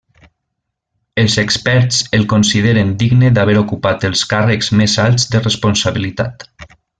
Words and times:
Els 1.23 1.35
experts 1.43 1.99
el 2.19 2.25
consideren 2.33 2.95
digne 3.03 3.31
d'haver 3.37 3.57
ocupat 3.61 4.09
els 4.09 4.25
càrrecs 4.35 4.73
més 4.81 4.97
alts 5.05 5.29
de 5.37 5.45
responsabilitat. 5.49 6.49